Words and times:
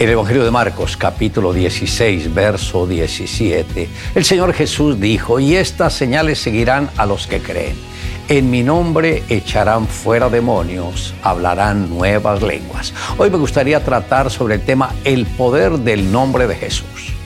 El 0.00 0.08
Evangelio 0.08 0.44
de 0.44 0.50
Marcos, 0.50 0.96
capítulo 0.96 1.52
16, 1.52 2.32
verso 2.32 2.86
17. 2.86 3.86
El 4.14 4.24
Señor 4.24 4.54
Jesús 4.54 4.98
dijo, 4.98 5.38
y 5.38 5.56
estas 5.56 5.92
señales 5.92 6.38
seguirán 6.38 6.88
a 6.96 7.04
los 7.04 7.26
que 7.26 7.40
creen. 7.40 7.76
En 8.26 8.48
mi 8.48 8.62
nombre 8.62 9.22
echarán 9.28 9.86
fuera 9.86 10.30
demonios, 10.30 11.12
hablarán 11.22 11.90
nuevas 11.90 12.40
lenguas. 12.40 12.94
Hoy 13.18 13.28
me 13.28 13.36
gustaría 13.36 13.84
tratar 13.84 14.30
sobre 14.30 14.54
el 14.54 14.62
tema 14.62 14.94
el 15.04 15.26
poder 15.26 15.72
del 15.72 16.10
nombre 16.10 16.46
de 16.46 16.54
Jesús. 16.56 17.19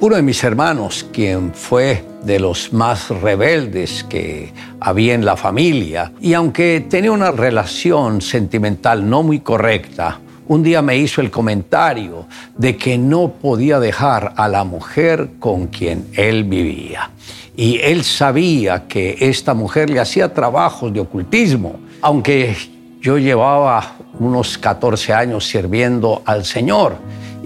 Uno 0.00 0.14
de 0.14 0.22
mis 0.22 0.44
hermanos, 0.44 1.04
quien 1.12 1.52
fue 1.52 2.04
de 2.22 2.38
los 2.38 2.72
más 2.72 3.08
rebeldes 3.08 4.04
que 4.04 4.52
había 4.78 5.14
en 5.14 5.24
la 5.24 5.36
familia, 5.36 6.12
y 6.20 6.34
aunque 6.34 6.86
tenía 6.88 7.10
una 7.10 7.32
relación 7.32 8.22
sentimental 8.22 9.10
no 9.10 9.24
muy 9.24 9.40
correcta, 9.40 10.20
un 10.46 10.62
día 10.62 10.82
me 10.82 10.96
hizo 10.96 11.20
el 11.20 11.32
comentario 11.32 12.28
de 12.56 12.76
que 12.76 12.96
no 12.96 13.32
podía 13.42 13.80
dejar 13.80 14.34
a 14.36 14.46
la 14.46 14.62
mujer 14.62 15.30
con 15.40 15.66
quien 15.66 16.06
él 16.14 16.44
vivía. 16.44 17.10
Y 17.56 17.80
él 17.80 18.04
sabía 18.04 18.86
que 18.86 19.16
esta 19.18 19.52
mujer 19.52 19.90
le 19.90 19.98
hacía 19.98 20.32
trabajos 20.32 20.92
de 20.92 21.00
ocultismo, 21.00 21.80
aunque 22.02 22.56
yo 23.00 23.18
llevaba 23.18 23.96
unos 24.20 24.58
14 24.58 25.12
años 25.12 25.44
sirviendo 25.44 26.22
al 26.24 26.44
Señor 26.44 26.98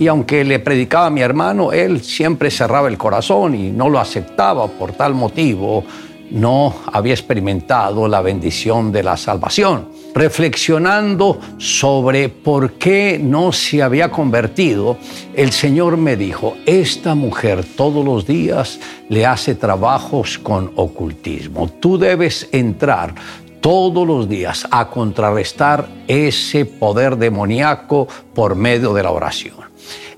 y 0.03 0.09
aunque 0.09 0.43
le 0.45 0.59
predicaba 0.59 1.07
a 1.07 1.11
mi 1.11 1.21
hermano, 1.21 1.71
él 1.71 2.03
siempre 2.03 2.51
cerraba 2.51 2.89
el 2.89 2.99
corazón 2.99 3.55
y 3.55 3.71
no 3.71 3.89
lo 3.89 4.01
aceptaba. 4.01 4.67
Por 4.67 4.91
tal 4.93 5.15
motivo, 5.15 5.85
no 6.33 6.75
había 6.93 7.15
experimentado 7.15 8.09
la 8.09 8.21
bendición 8.21 8.91
de 8.91 9.05
la 9.05 9.17
salvación. 9.17 9.91
Reflexionando 10.13 11.39
sobre 11.57 12.29
por 12.29 12.73
qué 12.73 13.21
no 13.23 13.53
se 13.53 13.81
había 13.81 14.11
convertido, 14.11 14.99
el 15.35 15.53
Señor 15.53 15.97
me 15.97 16.17
dijo, 16.17 16.57
esta 16.67 17.15
mujer 17.15 17.65
todos 17.77 18.05
los 18.05 18.27
días 18.27 18.81
le 19.09 19.25
hace 19.25 19.55
trabajos 19.55 20.37
con 20.37 20.73
ocultismo. 20.75 21.69
Tú 21.81 21.97
debes 21.97 22.49
entrar 22.51 23.15
todos 23.63 24.07
los 24.07 24.29
días 24.29 24.67
a 24.71 24.91
contrarrestar 24.91 25.89
ese 26.07 26.67
poder 26.67 27.17
demoníaco 27.17 28.07
por 28.35 28.57
medio 28.57 28.93
de 28.93 29.05
la 29.05 29.13
oración. 29.13 29.55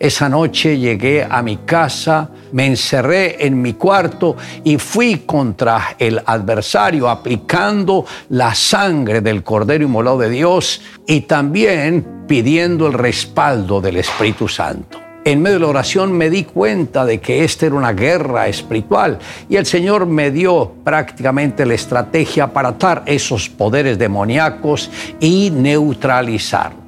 Esa 0.00 0.28
noche 0.28 0.78
llegué 0.78 1.24
a 1.28 1.42
mi 1.42 1.58
casa, 1.58 2.30
me 2.52 2.66
encerré 2.66 3.46
en 3.46 3.62
mi 3.62 3.74
cuarto 3.74 4.36
y 4.64 4.78
fui 4.78 5.18
contra 5.18 5.94
el 5.98 6.20
adversario 6.24 7.08
aplicando 7.08 8.04
la 8.30 8.54
sangre 8.54 9.20
del 9.20 9.44
Cordero 9.44 9.84
Inmolado 9.84 10.18
de 10.18 10.30
Dios 10.30 10.82
y 11.06 11.22
también 11.22 12.24
pidiendo 12.26 12.86
el 12.86 12.94
respaldo 12.94 13.80
del 13.80 13.98
Espíritu 13.98 14.48
Santo. 14.48 15.03
En 15.26 15.40
medio 15.40 15.54
de 15.54 15.60
la 15.60 15.68
oración 15.68 16.12
me 16.12 16.28
di 16.28 16.44
cuenta 16.44 17.06
de 17.06 17.18
que 17.18 17.44
esta 17.44 17.64
era 17.64 17.74
una 17.76 17.94
guerra 17.94 18.46
espiritual 18.46 19.18
y 19.48 19.56
el 19.56 19.64
Señor 19.64 20.04
me 20.04 20.30
dio 20.30 20.72
prácticamente 20.84 21.64
la 21.64 21.72
estrategia 21.72 22.52
para 22.52 22.68
atar 22.68 23.02
esos 23.06 23.48
poderes 23.48 23.98
demoníacos 23.98 24.90
y 25.20 25.50
neutralizarlos. 25.50 26.83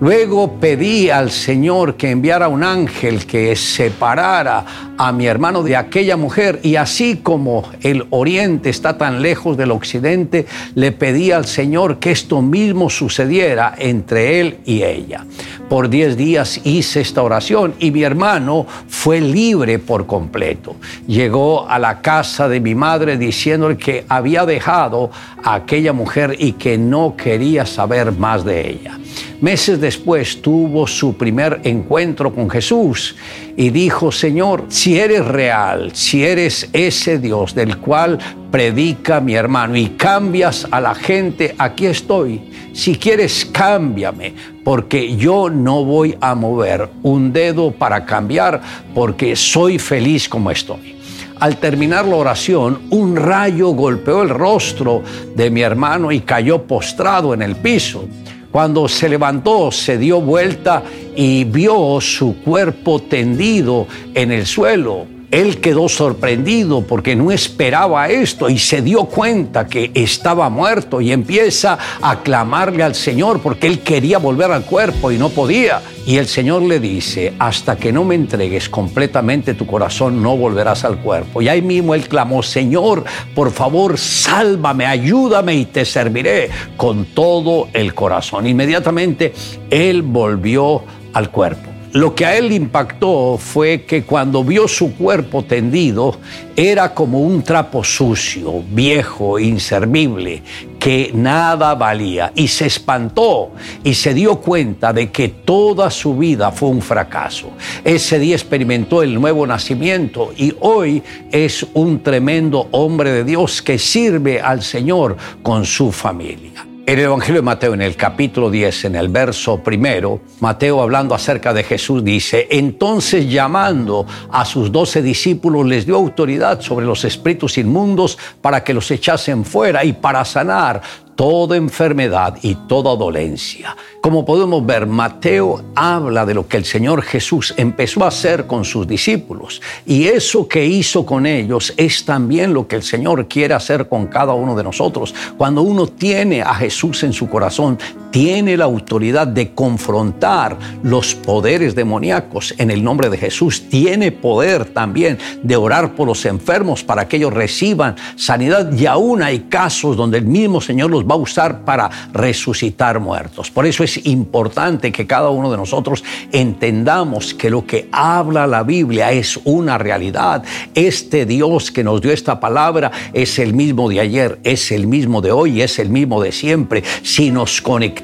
Luego 0.00 0.58
pedí 0.60 1.10
al 1.10 1.30
Señor 1.30 1.96
que 1.96 2.10
enviara 2.10 2.48
un 2.48 2.64
ángel 2.64 3.26
que 3.26 3.54
separara 3.56 4.64
a 4.96 5.12
mi 5.12 5.26
hermano 5.26 5.62
de 5.62 5.76
aquella 5.76 6.16
mujer 6.16 6.60
y 6.62 6.76
así 6.76 7.20
como 7.22 7.64
el 7.80 8.06
oriente 8.10 8.70
está 8.70 8.98
tan 8.98 9.22
lejos 9.22 9.56
del 9.56 9.70
occidente, 9.70 10.46
le 10.74 10.92
pedí 10.92 11.32
al 11.32 11.46
Señor 11.46 11.98
que 11.98 12.10
esto 12.10 12.42
mismo 12.42 12.90
sucediera 12.90 13.74
entre 13.78 14.40
él 14.40 14.58
y 14.64 14.82
ella. 14.82 15.24
Por 15.68 15.88
diez 15.88 16.16
días 16.16 16.60
hice 16.64 17.00
esta 17.00 17.22
oración 17.22 17.74
y 17.78 17.90
mi 17.90 18.02
hermano 18.02 18.66
fue 18.88 19.20
libre 19.20 19.78
por 19.78 20.06
completo. 20.06 20.76
Llegó 21.06 21.68
a 21.68 21.78
la 21.78 22.00
casa 22.00 22.48
de 22.48 22.60
mi 22.60 22.74
madre 22.74 23.16
diciéndole 23.16 23.76
que 23.76 24.04
había 24.08 24.44
dejado 24.44 25.10
a 25.42 25.54
aquella 25.54 25.92
mujer 25.92 26.36
y 26.38 26.52
que 26.52 26.78
no 26.78 27.16
quería 27.16 27.66
saber 27.66 28.12
más 28.12 28.44
de 28.44 28.70
ella. 28.70 28.98
Meses 29.40 29.80
después 29.80 30.40
tuvo 30.40 30.86
su 30.86 31.16
primer 31.16 31.60
encuentro 31.64 32.34
con 32.34 32.48
Jesús 32.48 33.14
y 33.56 33.70
dijo, 33.70 34.10
Señor, 34.10 34.64
si 34.68 34.98
eres 34.98 35.24
real, 35.24 35.90
si 35.94 36.24
eres 36.24 36.68
ese 36.72 37.18
Dios 37.18 37.54
del 37.54 37.78
cual 37.78 38.18
predica 38.50 39.20
mi 39.20 39.34
hermano 39.34 39.76
y 39.76 39.90
cambias 39.90 40.66
a 40.70 40.80
la 40.80 40.94
gente, 40.94 41.54
aquí 41.58 41.86
estoy. 41.86 42.40
Si 42.72 42.96
quieres, 42.96 43.44
cámbiame, 43.44 44.34
porque 44.64 45.16
yo 45.16 45.50
no 45.50 45.84
voy 45.84 46.16
a 46.20 46.34
mover 46.34 46.88
un 47.02 47.32
dedo 47.32 47.70
para 47.70 48.04
cambiar, 48.04 48.60
porque 48.94 49.36
soy 49.36 49.78
feliz 49.78 50.28
como 50.28 50.50
estoy. 50.50 50.94
Al 51.40 51.56
terminar 51.58 52.06
la 52.06 52.16
oración, 52.16 52.82
un 52.90 53.16
rayo 53.16 53.70
golpeó 53.70 54.22
el 54.22 54.28
rostro 54.28 55.02
de 55.34 55.50
mi 55.50 55.62
hermano 55.62 56.12
y 56.12 56.20
cayó 56.20 56.62
postrado 56.62 57.34
en 57.34 57.42
el 57.42 57.56
piso. 57.56 58.08
Cuando 58.54 58.86
se 58.86 59.08
levantó, 59.08 59.72
se 59.72 59.98
dio 59.98 60.20
vuelta 60.20 60.84
y 61.16 61.42
vio 61.42 62.00
su 62.00 62.36
cuerpo 62.36 63.02
tendido 63.02 63.88
en 64.14 64.30
el 64.30 64.46
suelo. 64.46 65.06
Él 65.32 65.60
quedó 65.60 65.88
sorprendido 65.88 66.82
porque 66.82 67.16
no 67.16 67.32
esperaba 67.32 68.08
esto 68.08 68.48
y 68.48 68.60
se 68.60 68.80
dio 68.80 69.06
cuenta 69.06 69.66
que 69.66 69.90
estaba 69.92 70.50
muerto 70.50 71.00
y 71.00 71.10
empieza 71.10 71.76
a 72.00 72.20
clamarle 72.20 72.84
al 72.84 72.94
Señor 72.94 73.40
porque 73.40 73.66
él 73.66 73.80
quería 73.80 74.18
volver 74.18 74.52
al 74.52 74.64
cuerpo 74.64 75.10
y 75.10 75.18
no 75.18 75.30
podía. 75.30 75.82
Y 76.06 76.18
el 76.18 76.26
Señor 76.26 76.62
le 76.62 76.80
dice, 76.80 77.32
hasta 77.38 77.76
que 77.76 77.90
no 77.90 78.04
me 78.04 78.14
entregues 78.14 78.68
completamente 78.68 79.54
tu 79.54 79.66
corazón, 79.66 80.22
no 80.22 80.36
volverás 80.36 80.84
al 80.84 80.98
cuerpo. 80.98 81.40
Y 81.40 81.48
ahí 81.48 81.62
mismo 81.62 81.94
él 81.94 82.08
clamó, 82.08 82.42
Señor, 82.42 83.04
por 83.34 83.50
favor, 83.50 83.96
sálvame, 83.96 84.84
ayúdame 84.84 85.54
y 85.54 85.64
te 85.64 85.86
serviré 85.86 86.50
con 86.76 87.06
todo 87.06 87.68
el 87.72 87.94
corazón. 87.94 88.46
Inmediatamente 88.46 89.32
él 89.70 90.02
volvió 90.02 90.82
al 91.14 91.30
cuerpo. 91.30 91.73
Lo 91.94 92.12
que 92.12 92.26
a 92.26 92.36
él 92.36 92.50
impactó 92.50 93.38
fue 93.38 93.84
que 93.84 94.02
cuando 94.02 94.42
vio 94.42 94.66
su 94.66 94.96
cuerpo 94.96 95.44
tendido 95.44 96.18
era 96.56 96.92
como 96.92 97.20
un 97.20 97.44
trapo 97.44 97.84
sucio, 97.84 98.64
viejo, 98.68 99.38
inservible, 99.38 100.42
que 100.80 101.12
nada 101.14 101.76
valía. 101.76 102.32
Y 102.34 102.48
se 102.48 102.66
espantó 102.66 103.52
y 103.84 103.94
se 103.94 104.12
dio 104.12 104.40
cuenta 104.40 104.92
de 104.92 105.12
que 105.12 105.28
toda 105.28 105.88
su 105.88 106.16
vida 106.16 106.50
fue 106.50 106.70
un 106.70 106.82
fracaso. 106.82 107.52
Ese 107.84 108.18
día 108.18 108.34
experimentó 108.34 109.00
el 109.00 109.14
nuevo 109.14 109.46
nacimiento 109.46 110.32
y 110.36 110.52
hoy 110.58 111.00
es 111.30 111.64
un 111.74 112.02
tremendo 112.02 112.66
hombre 112.72 113.12
de 113.12 113.22
Dios 113.22 113.62
que 113.62 113.78
sirve 113.78 114.40
al 114.40 114.64
Señor 114.64 115.16
con 115.44 115.64
su 115.64 115.92
familia. 115.92 116.73
En 116.86 116.98
el 116.98 117.06
Evangelio 117.06 117.40
de 117.40 117.46
Mateo, 117.46 117.72
en 117.72 117.80
el 117.80 117.96
capítulo 117.96 118.50
10, 118.50 118.84
en 118.84 118.96
el 118.96 119.08
verso 119.08 119.56
primero, 119.62 120.20
Mateo 120.40 120.82
hablando 120.82 121.14
acerca 121.14 121.54
de 121.54 121.64
Jesús 121.64 122.04
dice, 122.04 122.46
entonces 122.50 123.30
llamando 123.30 124.06
a 124.30 124.44
sus 124.44 124.70
doce 124.70 125.00
discípulos 125.00 125.64
les 125.64 125.86
dio 125.86 125.96
autoridad 125.96 126.60
sobre 126.60 126.84
los 126.84 127.06
espíritus 127.06 127.56
inmundos 127.56 128.18
para 128.42 128.62
que 128.62 128.74
los 128.74 128.90
echasen 128.90 129.46
fuera 129.46 129.82
y 129.82 129.94
para 129.94 130.26
sanar 130.26 130.82
toda 131.16 131.56
enfermedad 131.56 132.38
y 132.42 132.54
toda 132.54 132.96
dolencia. 132.96 133.76
Como 134.00 134.24
podemos 134.24 134.64
ver, 134.66 134.86
Mateo 134.86 135.62
habla 135.74 136.26
de 136.26 136.34
lo 136.34 136.46
que 136.46 136.56
el 136.56 136.64
Señor 136.64 137.02
Jesús 137.02 137.54
empezó 137.56 138.04
a 138.04 138.08
hacer 138.08 138.46
con 138.46 138.64
sus 138.64 138.86
discípulos. 138.86 139.62
Y 139.86 140.04
eso 140.04 140.46
que 140.46 140.64
hizo 140.66 141.06
con 141.06 141.26
ellos 141.26 141.72
es 141.76 142.04
también 142.04 142.52
lo 142.52 142.68
que 142.68 142.76
el 142.76 142.82
Señor 142.82 143.26
quiere 143.28 143.54
hacer 143.54 143.88
con 143.88 144.06
cada 144.06 144.34
uno 144.34 144.54
de 144.54 144.64
nosotros. 144.64 145.14
Cuando 145.36 145.62
uno 145.62 145.86
tiene 145.86 146.42
a 146.42 146.54
Jesús 146.54 147.02
en 147.02 147.12
su 147.12 147.28
corazón, 147.28 147.78
tiene 148.14 148.56
la 148.56 148.66
autoridad 148.66 149.26
de 149.26 149.54
confrontar 149.54 150.56
los 150.84 151.16
poderes 151.16 151.74
demoníacos 151.74 152.54
en 152.58 152.70
el 152.70 152.84
nombre 152.84 153.10
de 153.10 153.18
Jesús. 153.18 153.68
Tiene 153.68 154.12
poder 154.12 154.66
también 154.66 155.18
de 155.42 155.56
orar 155.56 155.96
por 155.96 156.06
los 156.06 156.24
enfermos 156.24 156.84
para 156.84 157.08
que 157.08 157.16
ellos 157.16 157.32
reciban 157.32 157.96
sanidad. 158.14 158.72
Y 158.72 158.86
aún 158.86 159.20
hay 159.20 159.40
casos 159.48 159.96
donde 159.96 160.18
el 160.18 160.26
mismo 160.26 160.60
Señor 160.60 160.92
los 160.92 161.04
va 161.04 161.14
a 161.14 161.18
usar 161.18 161.64
para 161.64 161.90
resucitar 162.12 163.00
muertos. 163.00 163.50
Por 163.50 163.66
eso 163.66 163.82
es 163.82 164.06
importante 164.06 164.92
que 164.92 165.08
cada 165.08 165.30
uno 165.30 165.50
de 165.50 165.56
nosotros 165.56 166.04
entendamos 166.30 167.34
que 167.34 167.50
lo 167.50 167.66
que 167.66 167.88
habla 167.90 168.46
la 168.46 168.62
Biblia 168.62 169.10
es 169.10 169.40
una 169.42 169.76
realidad. 169.76 170.44
Este 170.76 171.26
Dios 171.26 171.72
que 171.72 171.82
nos 171.82 172.00
dio 172.00 172.12
esta 172.12 172.38
palabra 172.38 172.92
es 173.12 173.40
el 173.40 173.54
mismo 173.54 173.88
de 173.88 173.98
ayer, 173.98 174.38
es 174.44 174.70
el 174.70 174.86
mismo 174.86 175.20
de 175.20 175.32
hoy, 175.32 175.62
es 175.62 175.80
el 175.80 175.90
mismo 175.90 176.22
de 176.22 176.30
siempre. 176.30 176.84
Si 177.02 177.32
nos 177.32 177.60
conectamos 177.60 178.03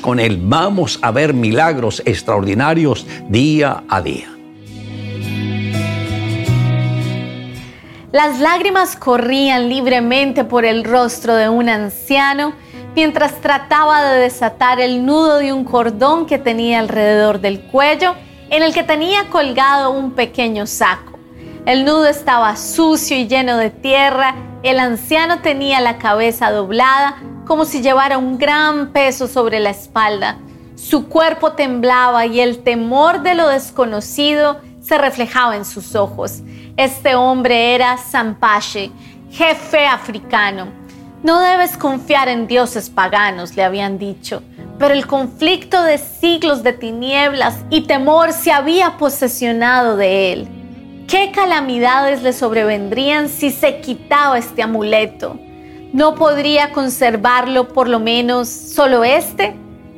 con 0.00 0.20
Él, 0.20 0.38
vamos 0.42 0.98
a 1.02 1.10
ver 1.10 1.34
milagros 1.34 2.02
extraordinarios 2.06 3.06
día 3.28 3.84
a 3.88 4.00
día. 4.00 4.26
Las 8.12 8.40
lágrimas 8.40 8.96
corrían 8.96 9.68
libremente 9.68 10.44
por 10.44 10.64
el 10.64 10.82
rostro 10.84 11.34
de 11.34 11.48
un 11.48 11.68
anciano 11.68 12.54
mientras 12.96 13.40
trataba 13.40 14.02
de 14.02 14.20
desatar 14.20 14.80
el 14.80 15.04
nudo 15.04 15.38
de 15.38 15.52
un 15.52 15.64
cordón 15.64 16.26
que 16.26 16.38
tenía 16.38 16.80
alrededor 16.80 17.40
del 17.40 17.60
cuello, 17.60 18.14
en 18.50 18.62
el 18.62 18.74
que 18.74 18.82
tenía 18.82 19.28
colgado 19.28 19.92
un 19.92 20.12
pequeño 20.12 20.66
saco. 20.66 21.18
El 21.66 21.84
nudo 21.84 22.08
estaba 22.08 22.56
sucio 22.56 23.16
y 23.16 23.28
lleno 23.28 23.58
de 23.58 23.70
tierra, 23.70 24.34
el 24.62 24.80
anciano 24.80 25.40
tenía 25.40 25.80
la 25.80 25.98
cabeza 25.98 26.50
doblada 26.50 27.16
como 27.50 27.64
si 27.64 27.82
llevara 27.82 28.16
un 28.16 28.38
gran 28.38 28.92
peso 28.92 29.26
sobre 29.26 29.58
la 29.58 29.70
espalda. 29.70 30.38
Su 30.76 31.08
cuerpo 31.08 31.54
temblaba 31.54 32.24
y 32.24 32.40
el 32.40 32.62
temor 32.62 33.22
de 33.22 33.34
lo 33.34 33.48
desconocido 33.48 34.60
se 34.80 34.96
reflejaba 34.98 35.56
en 35.56 35.64
sus 35.64 35.96
ojos. 35.96 36.42
Este 36.76 37.16
hombre 37.16 37.74
era 37.74 37.96
Sampache, 37.96 38.92
jefe 39.32 39.84
africano. 39.84 40.68
No 41.24 41.40
debes 41.40 41.76
confiar 41.76 42.28
en 42.28 42.46
dioses 42.46 42.88
paganos, 42.88 43.56
le 43.56 43.64
habían 43.64 43.98
dicho, 43.98 44.44
pero 44.78 44.94
el 44.94 45.08
conflicto 45.08 45.82
de 45.82 45.98
siglos 45.98 46.62
de 46.62 46.72
tinieblas 46.72 47.64
y 47.68 47.80
temor 47.80 48.32
se 48.32 48.52
había 48.52 48.96
posesionado 48.96 49.96
de 49.96 50.32
él. 50.32 50.48
¿Qué 51.08 51.32
calamidades 51.32 52.22
le 52.22 52.32
sobrevendrían 52.32 53.28
si 53.28 53.50
se 53.50 53.80
quitaba 53.80 54.38
este 54.38 54.62
amuleto? 54.62 55.36
¿No 55.92 56.14
podría 56.14 56.70
conservarlo 56.70 57.68
por 57.68 57.88
lo 57.88 57.98
menos 57.98 58.48
solo 58.48 59.02
este? 59.02 59.54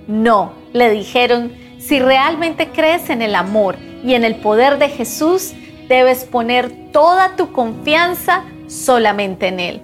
No, 0.06 0.53
le 0.73 0.91
dijeron, 0.91 1.53
si 1.79 2.00
realmente 2.00 2.71
crees 2.71 3.11
en 3.11 3.21
el 3.21 3.35
amor 3.35 3.77
y 4.03 4.15
en 4.15 4.25
el 4.25 4.37
poder 4.37 4.79
de 4.79 4.89
Jesús, 4.89 5.53
debes 5.89 6.25
poner 6.25 6.91
toda 6.93 7.37
tu 7.37 7.53
confianza 7.53 8.44
solamente 8.69 9.49
en 9.49 9.61
Él. 9.61 9.83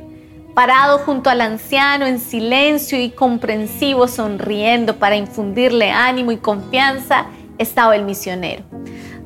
Parado 0.55 0.99
junto 0.99 1.29
al 1.29 1.43
anciano 1.43 2.07
en 2.07 2.19
silencio 2.19 2.99
y 2.99 3.11
comprensivo, 3.11 4.09
sonriendo 4.09 4.97
para 4.97 5.17
infundirle 5.17 5.91
ánimo 5.91 6.33
y 6.33 6.39
confianza, 6.39 7.27
estaba 7.59 7.95
el 7.95 8.05
misionero. 8.05 8.68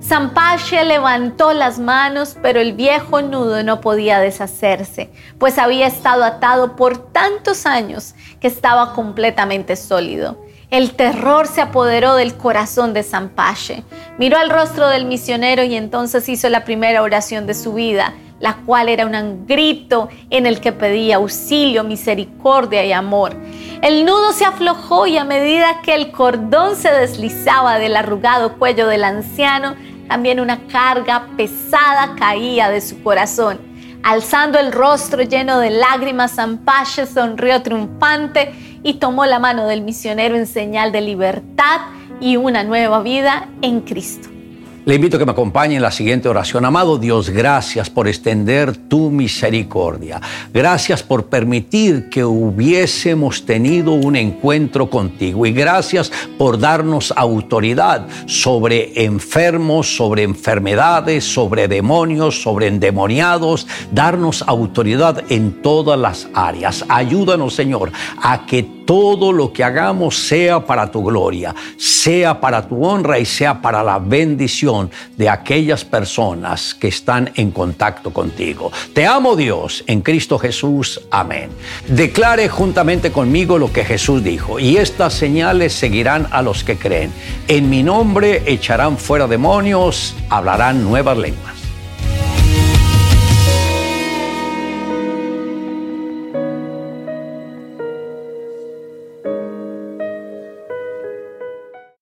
Sampache 0.03 0.85
levantó 0.85 1.53
las 1.53 1.79
manos, 1.79 2.37
pero 2.43 2.61
el 2.61 2.73
viejo 2.73 3.23
nudo 3.23 3.63
no 3.63 3.81
podía 3.81 4.19
deshacerse, 4.19 5.11
pues 5.39 5.59
había 5.59 5.87
estado 5.87 6.25
atado 6.25 6.75
por 6.75 6.99
tantos 7.13 7.67
años 7.67 8.17
que 8.41 8.49
estaba 8.49 8.95
completamente 8.95 9.77
sólido. 9.77 10.37
El 10.71 10.95
terror 10.95 11.47
se 11.47 11.61
apoderó 11.61 12.17
del 12.17 12.35
corazón 12.35 12.95
de 12.95 13.05
Sampache. 13.05 13.85
Miró 14.19 14.39
al 14.39 14.51
rostro 14.51 14.89
del 14.89 15.07
misionero 15.07 15.63
y 15.63 15.77
entonces 15.77 16.29
hizo 16.29 16.49
la 16.49 16.65
primera 16.65 17.03
oración 17.03 17.47
de 17.47 17.55
su 17.55 17.75
vida, 17.75 18.15
la 18.41 18.57
cual 18.67 18.89
era 18.89 19.07
un 19.07 19.47
grito 19.47 20.09
en 20.31 20.47
el 20.47 20.61
que 20.61 20.73
pedía 20.73 21.17
auxilio, 21.17 21.85
misericordia 21.85 22.85
y 22.85 22.93
amor. 22.93 23.37
El 23.83 24.05
nudo 24.05 24.33
se 24.33 24.45
aflojó 24.45 25.07
y 25.07 25.17
a 25.17 25.25
medida 25.25 25.81
que 25.83 25.95
el 25.95 26.11
cordón 26.11 26.75
se 26.75 26.91
deslizaba 26.91 27.79
del 27.79 27.95
arrugado 27.95 28.59
cuello 28.59 28.89
del 28.89 29.05
anciano, 29.05 29.77
también 30.09 30.41
una 30.41 30.67
carga 30.67 31.27
pesada 31.37 32.15
caía 32.17 32.69
de 32.69 32.81
su 32.81 33.03
corazón. 33.03 33.61
Alzando 34.03 34.59
el 34.59 34.73
rostro 34.73 35.23
lleno 35.23 35.59
de 35.59 35.71
lágrimas, 35.71 36.33
Sampache 36.33 37.07
sonrió 37.07 37.63
triunfante 37.63 38.53
y 38.83 38.95
tomó 38.95 39.27
la 39.27 39.39
mano 39.39 39.67
del 39.67 39.83
misionero 39.83 40.37
en 40.37 40.47
señal 40.47 40.91
de 40.91 41.01
libertad 41.03 41.81
y 42.21 42.37
una 42.37 42.65
nueva 42.65 43.03
vida 43.03 43.49
en 43.63 43.81
Cristo. 43.81 44.29
Le 44.85 44.97
invito 44.97 45.17
a 45.17 45.21
que 45.21 45.27
me 45.27 45.31
acompañe 45.31 45.77
en 45.77 45.83
la 45.83 45.93
siguiente 45.93 46.29
oración. 46.29 46.65
Amado 46.65 46.99
Dios, 46.99 47.31
gracias 47.31 47.89
por 47.89 48.09
extender 48.09 48.77
tu 48.77 49.11
misericordia. 49.11 50.21
Gracias 50.53 51.05
por 51.05 51.27
permitir 51.27 52.09
que 52.09 52.25
hubiésemos 52.25 53.47
tenido 53.47 53.93
un 53.93 54.17
encuentro 54.17 54.91
contigo. 54.91 55.47
Y 55.47 55.53
gracias 55.53 56.11
por 56.37 56.59
darnos 56.59 57.15
autoridad 57.17 58.09
sobre 58.27 59.05
enfermos, 59.05 59.95
sobre 59.95 60.25
enfermedades, 60.25 61.33
sobre 61.33 61.69
demonios, 61.69 62.43
sobre 62.43 62.67
endemoniados. 62.67 63.69
Darnos 63.93 64.43
autoridad 64.49 65.23
en 65.29 65.63
todas 65.63 65.97
las 65.97 66.27
áreas. 66.35 66.85
Ayúdanos, 66.89 67.55
Señor, 67.55 67.93
a 68.21 68.47
que 68.47 68.82
todo 68.85 69.33
lo 69.33 69.53
que 69.53 69.65
hagamos 69.65 70.17
sea 70.17 70.65
para 70.65 70.91
tu 70.91 71.03
gloria, 71.03 71.55
sea 71.77 72.41
para 72.41 72.67
tu 72.67 72.85
honra 72.85 73.19
y 73.19 73.25
sea 73.25 73.61
para 73.61 73.83
la 73.83 73.99
bendición 73.99 74.91
de 75.17 75.29
aquellas 75.29 75.85
personas 75.85 76.75
que 76.75 76.89
están 76.89 77.31
en 77.35 77.51
contacto 77.51 78.13
contigo. 78.13 78.71
Te 78.93 79.07
amo 79.07 79.37
Dios 79.37 79.85
en 79.87 80.01
Cristo 80.01 80.39
Jesús. 80.39 81.01
Amén. 81.11 81.51
Declare 81.89 82.49
juntamente 82.49 83.13
conmigo 83.13 83.59
lo 83.59 83.73
que 83.73 83.85
Jesús 83.85 84.23
dijo 84.23 84.59
y 84.59 84.77
estas 84.77 85.15
señales 85.15 85.73
seguirán 85.73 86.29
a 86.31 86.43
los 86.43 86.65
que 86.65 86.77
creen. 86.77 87.13
En 87.49 87.69
mi 87.71 87.83
nombre 87.83 88.43
echarán 88.47 88.99
fuera 88.99 89.27
demonios, 89.27 90.15
hablarán 90.29 90.85
nuevas 90.85 91.17
lenguas 91.17 91.52